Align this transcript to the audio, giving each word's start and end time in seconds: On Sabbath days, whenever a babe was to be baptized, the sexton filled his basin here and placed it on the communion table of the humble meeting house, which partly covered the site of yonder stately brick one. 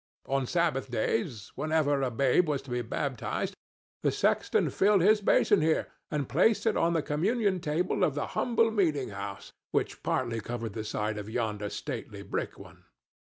On 0.25 0.47
Sabbath 0.47 0.89
days, 0.89 1.51
whenever 1.53 2.01
a 2.01 2.09
babe 2.09 2.49
was 2.49 2.63
to 2.63 2.71
be 2.71 2.81
baptized, 2.81 3.53
the 4.01 4.11
sexton 4.11 4.71
filled 4.71 5.01
his 5.03 5.21
basin 5.21 5.61
here 5.61 5.89
and 6.09 6.27
placed 6.27 6.65
it 6.65 6.75
on 6.75 6.93
the 6.93 7.03
communion 7.03 7.59
table 7.59 8.03
of 8.03 8.15
the 8.15 8.25
humble 8.33 8.71
meeting 8.71 9.09
house, 9.09 9.53
which 9.69 10.01
partly 10.01 10.41
covered 10.41 10.73
the 10.73 10.83
site 10.83 11.19
of 11.19 11.29
yonder 11.29 11.69
stately 11.69 12.23
brick 12.23 12.57
one. 12.57 12.85